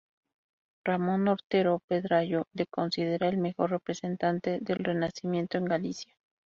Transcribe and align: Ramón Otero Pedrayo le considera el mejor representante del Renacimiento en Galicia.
Ramón 0.83 1.27
Otero 1.27 1.79
Pedrayo 1.87 2.47
le 2.53 2.65
considera 2.65 3.29
el 3.29 3.37
mejor 3.37 3.69
representante 3.69 4.57
del 4.59 4.77
Renacimiento 4.79 5.59
en 5.59 5.65
Galicia. 5.65 6.15